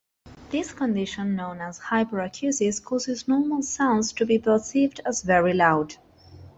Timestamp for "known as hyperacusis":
1.35-2.83